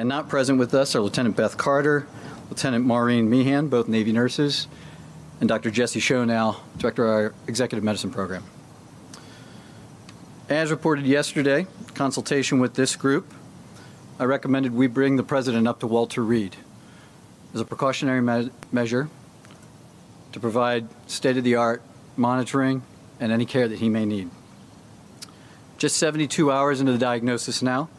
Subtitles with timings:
[0.00, 2.06] And not present with us are Lieutenant Beth Carter,
[2.48, 4.66] Lieutenant Maureen Meehan, both Navy nurses,
[5.40, 5.70] and Dr.
[5.70, 8.42] Jesse Schonow, Director of our Executive Medicine Program.
[10.48, 13.30] As reported yesterday, consultation with this group,
[14.18, 16.56] I recommended we bring the President up to Walter Reed
[17.52, 19.10] as a precautionary me- measure
[20.32, 21.82] to provide state of the art
[22.16, 22.84] monitoring
[23.20, 24.30] and any care that he may need.
[25.76, 27.90] Just 72 hours into the diagnosis now,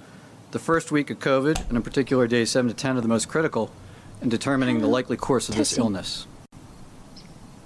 [0.52, 3.28] the first week of COVID, and in particular days 7 to 10, are the most
[3.28, 3.70] critical
[4.22, 6.26] in determining the likely course of this illness.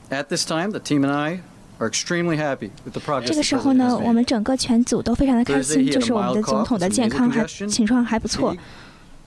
[0.09, 1.41] At this time, the team and I
[1.79, 8.59] are extremely happy with the progress 这个时候呢，我们整个全组都非常的开心，就是我们的总统的健康还情况还不错 fatigue,。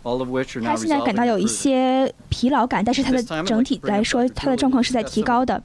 [0.04, 5.62] all of which are 他现在感到有一些疲劳感，但是他的整体来说，他的状况是在提高的。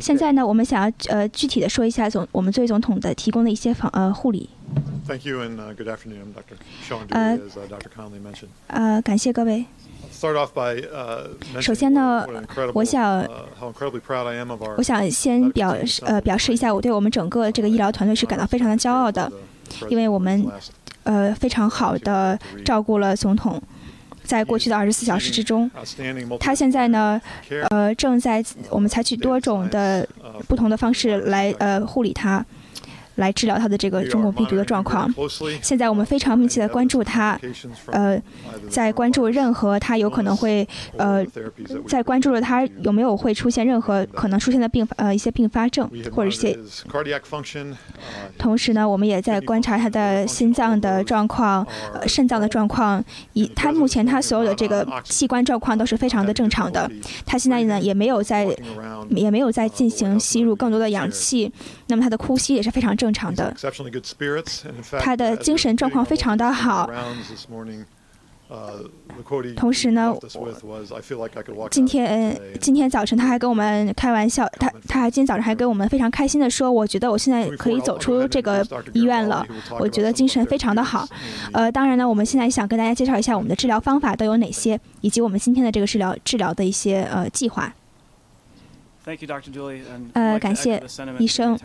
[0.00, 4.48] 现在呢，我们想要呃具体的说一下总我们作为总统的提供的一些防呃护理。
[5.06, 6.32] Thank you and good afternoon.
[6.32, 6.56] Dr.
[6.88, 7.06] Sean.
[7.10, 7.36] 呃
[7.68, 7.88] ，Dr.
[7.94, 8.48] Conley mentioned.
[8.68, 9.64] 呃，感谢各位。
[10.12, 10.80] Start off by
[11.60, 12.24] 首先呢，
[12.72, 13.26] 我想
[14.76, 19.30] 我想先表呃表示一下，我对我们整个这个医疗团队是感到非常的骄傲的，
[19.88, 20.46] 因为我们
[21.02, 23.60] 呃非常好的照顾了总统，
[24.22, 25.68] 在过去的二十四小时之中，
[26.38, 27.20] 他现在呢
[27.70, 30.08] 呃正在我们采取多种的
[30.46, 32.44] 不同的方式来呃护理他。
[33.16, 35.12] 来治疗他的这个中共病毒的状况。
[35.62, 37.38] 现在我们非常密切的关注他，
[37.86, 38.20] 呃，
[38.68, 41.24] 在关注任何他有可能会呃
[41.86, 46.58] 在关注了他有没有会出现任何可能出现的病发呃一些并发症或者是一些
[46.90, 47.74] uh,
[48.38, 53.02] 同时呢，我们也在观察他的心脏的状况、呃肾脏的状况，
[53.32, 56.90] 以他目前他所有的这个器官状况都是非常的正常的。
[57.24, 58.46] 他现在呢也没有在
[59.20, 61.52] 也没有在进行吸入更多的氧气，
[61.88, 63.54] 那么他的呼吸也是非常正常的。
[65.00, 66.88] 他的精神状况非常的好
[68.48, 78.62] uh, 同时呢 left us with was, "I feel like I could walk 今天今天早晨他还跟我们开玩笑，他他还今天早上还跟我们非常开心的说，我觉得我现在可以走出这个
[78.92, 79.46] 医院了，
[79.78, 81.08] 我觉得精神非常的好。
[81.54, 87.72] 呃，当然呢，我们现在想跟大家介绍一下我们的治疗方法都有哪些，以及我们今天的这个治疗治疗的一些呃计划。
[87.72, 87.80] Thank you, Dr.
[88.52, 88.91] Dooley, and
[90.12, 90.82] 呃感谢
[91.18, 91.58] 医生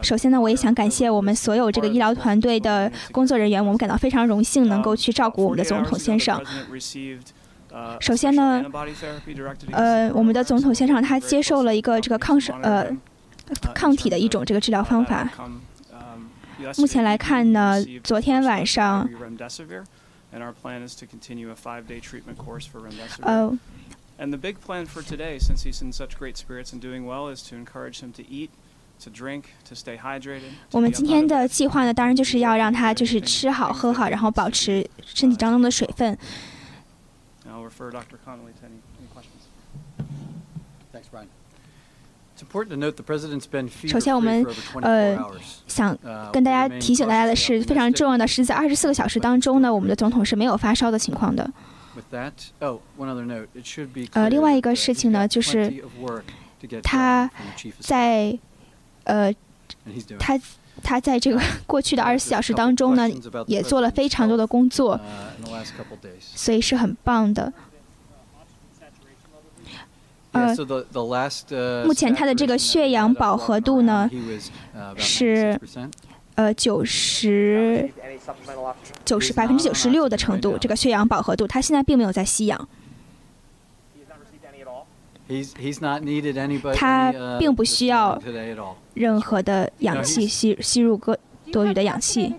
[0.00, 6.42] 首先呢，我也想感谢我们所有这个医疗团队的工作人员，我们感到非常荣幸能够去照顾我们的总统先生。
[8.00, 8.64] 首先呢，
[9.72, 12.86] 呃，我们的总统先生他接受了一个这个抗生呃
[13.74, 15.30] 抗体的一种这个治疗方法。
[16.78, 19.08] 目前来看呢，昨天晚上，
[23.20, 23.58] 呃，
[24.18, 27.40] And the big plan for today, since he's in such great spirits and doing well, is
[27.50, 28.50] to encourage him to eat,
[29.04, 30.50] to drink, to stay hydrated.
[30.72, 36.18] 我们今天的计划呢，当然就是要让他就是吃好喝好，然后保持身体当中的水分。
[37.48, 38.18] I'll refer Dr.
[38.26, 39.46] Connolly to any, any questions.
[40.92, 41.28] Thanks, Brian.
[42.34, 45.40] It's important to note the president's been fever 首先我们 for over 24呃 hours.
[45.68, 51.48] 想 Uh, 跟大家提醒大家的是，非常重要的是，在二十四个小时当中呢，我们的总统是没有发烧的情况的。
[54.12, 55.82] 呃另外一个事情呢就是
[56.82, 57.30] 他
[57.80, 58.38] 在
[59.04, 59.32] 呃
[60.18, 60.38] 他
[60.82, 63.08] 他在这个 过去的二十四小时当中呢
[63.46, 64.98] 也做了非常多的工作
[66.20, 67.52] 所以是很棒的。
[70.32, 70.54] 呃
[71.86, 74.08] 目前他的这个血氧饱和度呢
[74.96, 75.58] 是
[76.38, 77.90] 呃九十
[79.04, 82.68] 九十百分之九十六的程度，这个血氧饱和度，他现在并没有在吸氧
[86.76, 88.16] 他 uh, 并不需要.
[88.94, 91.18] 任何的氧气吸吸入个
[91.58, 92.32] 多余的氧气。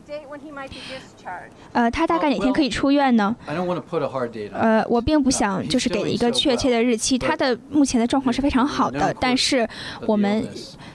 [1.74, 3.36] 呃，他大概哪天可以出院呢？
[4.54, 7.18] 呃，我并不想就是给一个确切的日期。
[7.18, 9.68] 他的目前的状况是非常好的，但是
[10.08, 10.48] 我们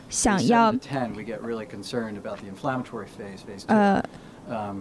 [0.08, 0.74] 想要
[3.66, 4.02] 呃，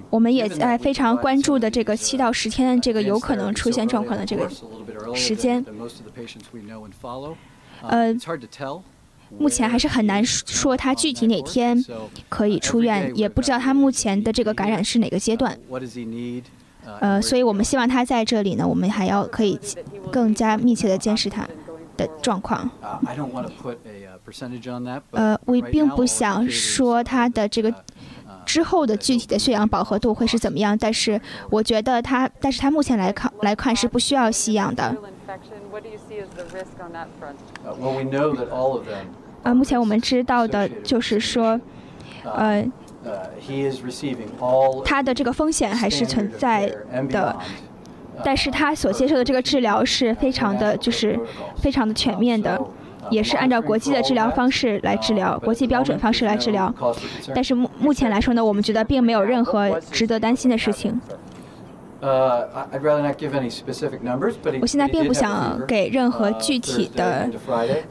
[0.10, 4.50] 我们也在非常关注的这个七到十天这个有可能出现状况的这个
[5.14, 5.66] 时间。
[7.82, 8.16] 呃。
[9.38, 11.84] 目前还是很难说他具体哪天
[12.30, 15.58] 可以出院，也不知道他目前的这个感染是哪个阶段。
[17.00, 19.58] 呃，所以我们希望他在这里呢，我们还要可以
[20.12, 21.48] 更加密切的监视他
[21.96, 22.70] 的状况。
[25.12, 27.74] 呃，我并不想说他的这个
[28.46, 31.20] 之后的具体的血氧饱和度会是怎么样，但是
[31.50, 34.94] 我觉得他，但是他目前来看来看是不需要吸氧的。
[39.44, 41.60] Uh, 呃，目前我们知道的就是说
[42.26, 42.70] ，uh,
[43.04, 43.22] 呃，
[44.86, 46.72] 他的这个风险还是存在
[47.10, 47.36] 的，
[48.24, 51.20] 但是他所接受的这个治疗是非常的，就是
[51.58, 52.58] 非常的全面的，
[53.10, 56.74] 也是按照国际的治疗方式来治疗，国际标准方式来治疗。
[57.36, 61.00] 但是目目前来说呢，我们觉得并没有任何值得担心的事情。
[64.62, 67.30] 我现在并不想给任何具体的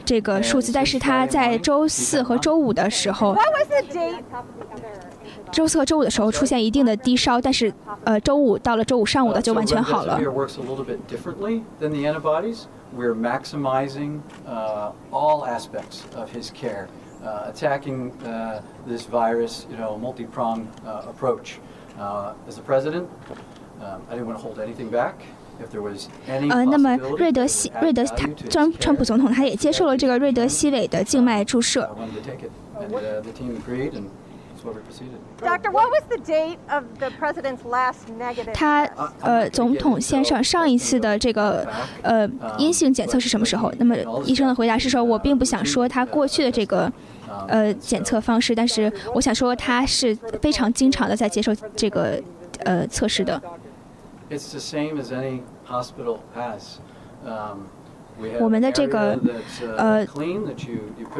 [0.04, 3.34] 这个数字，但是他在周四和周五的时候，
[5.50, 7.72] 周四和周五的时候出现一定的低烧，但是
[8.04, 10.20] 呃，周五到了周五上午的就完全好了。
[26.50, 31.88] 呃，那么瑞德西瑞德他川川普总统他也接受了这个瑞德西韦的静脉注射。
[38.54, 38.84] 他
[39.20, 41.66] 呃，总统先生上一次的这个
[42.02, 42.28] 呃
[42.58, 43.72] 阴性检测是什么时候？
[43.78, 46.90] 那么医生的回答是说，我并不想说他过去的这个
[47.46, 52.20] 呃检测方式，但是我想说他是非常经常的在接受这个。
[52.64, 53.42] 呃，测试的。
[54.32, 56.80] It's the same as any hospital has.
[57.22, 57.70] Um,
[58.38, 59.18] 我们的这个
[59.76, 60.06] 呃，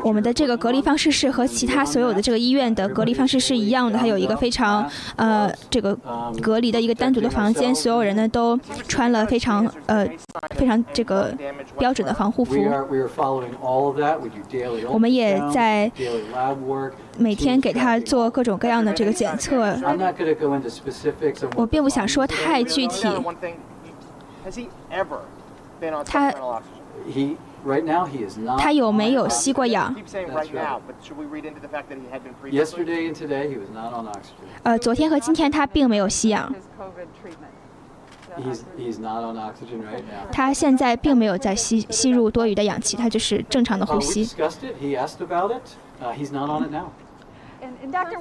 [0.05, 3.99] 我们的这个隔离方式是和其他所有的这个医院的隔离方式是一样的。
[3.99, 5.97] 它有一个非常呃，这个
[6.41, 8.57] 隔离的一个单独的房间，所有人呢都
[8.87, 10.07] 穿了非常呃
[10.51, 11.35] 非常这个
[11.79, 12.55] 标准的防护服。
[14.89, 15.91] 我们也在
[17.19, 19.77] 每天给他做各种各样的这个检测。
[21.57, 23.09] 我并不想说太具体。
[26.05, 26.33] 他。
[28.59, 29.95] 他有没有吸过氧？
[34.63, 36.53] 呃，昨天和今天他并没有吸氧。
[40.33, 44.25] 他现在并没有在吸吸入多余的氧气，他就是正常的呼吸。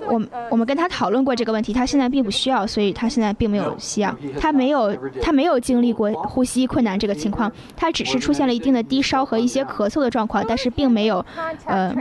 [0.08, 4.16] 我我们跟他讨论过这个问题，他现在并不需要，所以他现在并没有吸氧。
[4.40, 11.26] 他没有他没有经历过呼吸困难这个情况，他只是出现了一定的低烧和一些咳嗽的状况，但是并没有
[11.66, 11.94] 呃。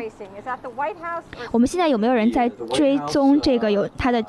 [1.50, 4.22] 我们现在有没有人在追踪这个有他的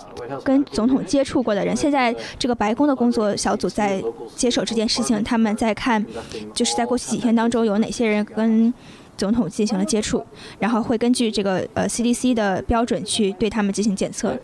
[0.43, 1.75] 跟总统接触过的人？
[1.75, 4.03] 现在这个白宫的工作小组在
[4.35, 6.05] 接手这件事情，他们在看，
[6.53, 8.73] 就是在过去几天当中有哪些人跟。
[9.17, 10.25] 总统进行了接触，
[10.59, 14.37] 然后会根据这个呃 CDC 的标准去对他们进行检测。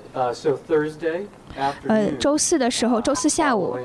[1.87, 3.75] 呃，周四的时候，周四下午，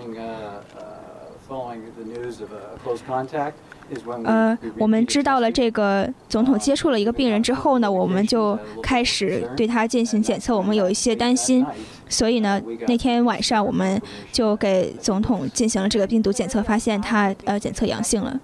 [4.25, 10.57] 呃，我们知道了这个总统接触了一个病人之后呢，我们就开始对他进行检测。
[10.57, 11.65] 我们有一些担心，
[12.09, 18.39] 所以呢，那天晚上我们就给总统进行了这个病毒检测，发现他呃检测阳性了。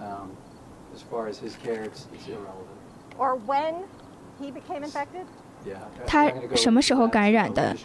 [0.00, 0.30] Um,
[0.94, 2.78] as far as his care, it's, it's irrelevant.
[3.18, 3.74] Or when
[4.40, 5.26] he became infected?
[6.06, 7.76] 他什么时候感染的？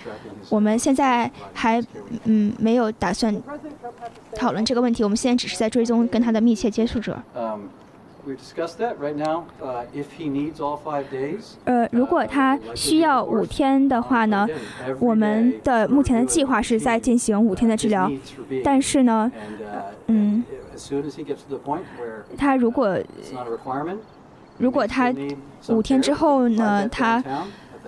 [0.50, 1.84] 我们现在还
[2.24, 3.36] 嗯没有打算
[4.34, 5.03] 讨论这个问题。
[5.03, 7.22] 我们现在只是在追踪跟他的密切接触者。
[11.65, 14.48] 呃，如果他需要五天的话呢，
[15.01, 18.10] 我们的目前的计划是在进行五天的治疗。
[18.63, 19.29] 但是呢，
[20.07, 20.25] 嗯。
[22.38, 22.98] 他如果
[24.58, 25.13] 如果他
[25.70, 27.24] 五天之后呢，他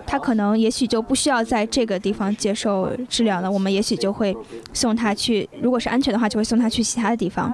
[0.06, 3.50] 他可能也许就不需要在这个地方接受治疗了。
[3.50, 4.36] 我们也许就会
[4.72, 7.52] 送他去，如果是安全的话，就会送他去其他的地方，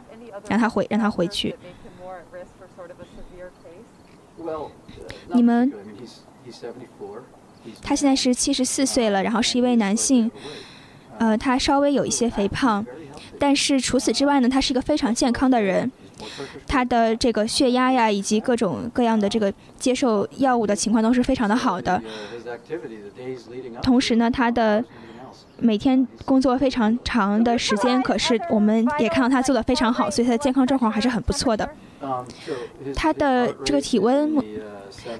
[0.48, 1.54] 让他回让他回去。
[5.32, 5.72] 你们，
[7.82, 10.30] 他现在是七十四岁了，然后是一位男性，
[11.18, 12.84] 呃，他稍微有一些肥胖。
[13.38, 15.90] 但是除此之外呢，他是一个非常健康的人，
[16.66, 22.00] 他的这个血压呀，以及各种各样的这个接受药物的情况都是非常的好的。
[23.82, 24.82] 同时呢，他的
[25.58, 31.68] 每天工作非常长的时间，可是我们也看到他做的非常好，所以他的健康状况还是很不错的。
[32.94, 34.36] 他的这个体温，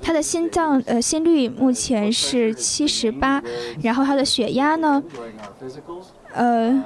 [0.02, 3.42] 他的心脏呃心率目前是七十八，
[3.82, 5.02] 然后他的血压呢，
[6.32, 6.84] 呃。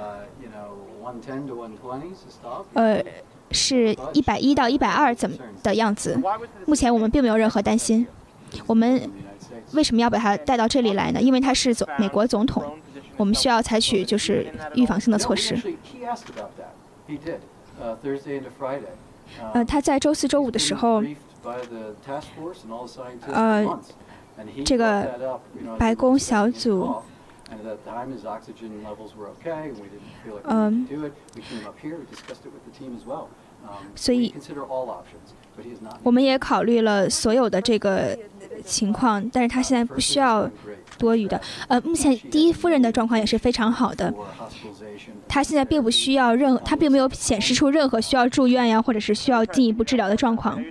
[2.74, 3.02] 呃，
[3.50, 6.20] 是一百一到一百二怎么的样子？
[6.66, 8.06] 目前我们并没有任何担心。
[8.66, 9.10] 我们
[9.72, 11.20] 为什么要把他带到这里来呢？
[11.22, 12.62] 因为他是总美国总统，
[13.16, 15.56] 我们需要采取就是预防性的措施。
[19.52, 21.02] 呃，他在周四周五的时候，
[23.32, 23.78] 呃。
[24.64, 25.18] 这个
[25.76, 26.94] 白宫小组，
[30.44, 30.86] 嗯，
[33.96, 34.32] 所以
[36.04, 38.16] 我们也考虑了所有的这个
[38.68, 40.48] 情况，但是他现在不需要
[40.98, 41.40] 多余的。
[41.68, 44.12] 呃，目前第一夫人的状况也是非常好的，
[45.26, 50.62] 他现在并不需要任，他并没有显示出任何需要住院呀，或者是需要进一步治疗的状况。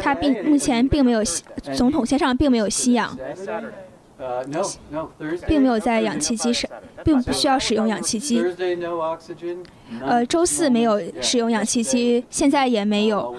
[0.00, 3.16] 他并目前并没有吸，总统先生并没有吸氧，
[5.46, 6.70] 并没有在氧气机上，
[7.04, 8.42] 并不需要使用氧气机。
[10.00, 13.34] 呃，周四没有使用氧气机，现在也没有。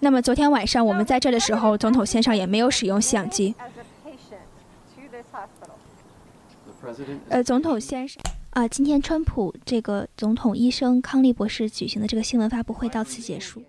[0.00, 3.54] 那么昨天晚上我们在这的时候，总统先生也没有使用吸氧机。
[7.28, 8.22] 呃，总统先生。
[8.50, 13.64] 啊，今天川普这个总统医生康利博士举行的这个新闻发布会到此结束。